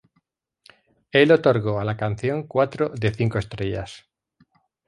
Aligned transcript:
Él 1.11 1.27
le 1.27 1.35
otorgó 1.35 1.79
a 1.79 1.85
la 1.85 1.95
canción 1.95 2.47
cuatro 2.47 2.89
de 2.89 3.13
cinco 3.13 3.37
estrellas. 3.37 4.09